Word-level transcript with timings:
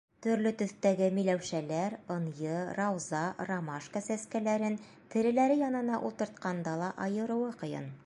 Төрлө 0.25 0.51
төҫтәге 0.61 1.09
миләүшәләр, 1.17 1.97
ынйы, 2.15 2.57
рауза, 2.79 3.21
ромашка 3.51 4.05
сәскәләрен 4.09 4.81
тереләре 5.15 5.63
янына 5.63 6.05
ултыртҡанда 6.11 6.79
ла 6.85 6.95
айырыуы 7.09 7.59
ҡыйын. 7.65 7.93